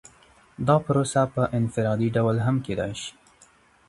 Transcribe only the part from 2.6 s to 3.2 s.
کیدای شي.